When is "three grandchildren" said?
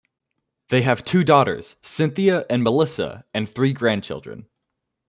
3.47-4.47